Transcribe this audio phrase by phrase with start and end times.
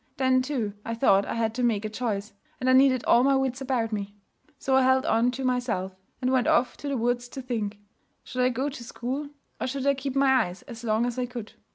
[0.17, 3.35] Then, too, I thought I had to make a choice, and I needed all my
[3.35, 4.15] wits about me.
[4.57, 7.77] So I held on to myself, and went off to the woods to think.
[8.23, 9.29] Should I go to school,
[9.59, 11.53] or should I keep my eyes as long as I could?